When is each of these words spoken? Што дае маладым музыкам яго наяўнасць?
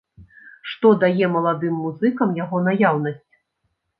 Што 0.69 0.91
дае 1.03 1.25
маладым 1.33 1.77
музыкам 1.83 2.33
яго 2.43 2.61
наяўнасць? 2.69 3.33